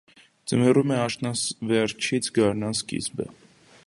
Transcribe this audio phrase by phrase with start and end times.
[0.51, 1.37] Ձմեռում է աշնան
[1.73, 3.29] վերջից գարնան սկիզբը։